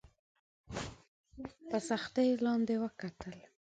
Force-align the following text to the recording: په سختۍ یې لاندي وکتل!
په 1.69 1.77
سختۍ 1.87 2.25
یې 2.29 2.41
لاندي 2.45 2.75
وکتل! 2.79 3.35